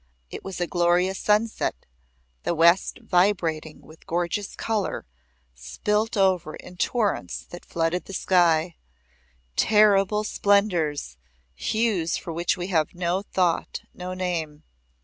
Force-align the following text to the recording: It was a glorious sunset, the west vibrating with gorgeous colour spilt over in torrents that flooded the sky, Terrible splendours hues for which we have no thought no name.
It 0.31 0.43
was 0.43 0.59
a 0.59 0.65
glorious 0.65 1.19
sunset, 1.19 1.85
the 2.41 2.55
west 2.55 2.97
vibrating 3.03 3.81
with 3.81 4.07
gorgeous 4.07 4.55
colour 4.55 5.05
spilt 5.53 6.17
over 6.17 6.55
in 6.55 6.75
torrents 6.77 7.45
that 7.51 7.63
flooded 7.65 8.05
the 8.05 8.13
sky, 8.13 8.77
Terrible 9.55 10.23
splendours 10.23 11.17
hues 11.53 12.17
for 12.17 12.33
which 12.33 12.57
we 12.57 12.69
have 12.69 12.95
no 12.95 13.21
thought 13.21 13.83
no 13.93 14.15
name. 14.15 14.63